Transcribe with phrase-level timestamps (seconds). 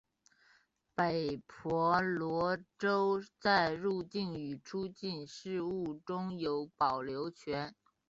[0.95, 7.75] 北婆罗洲在入境与出境事务中有保留权。